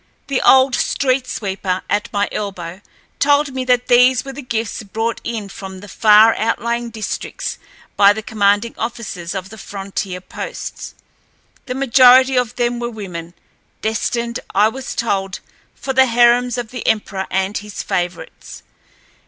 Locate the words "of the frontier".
9.35-10.19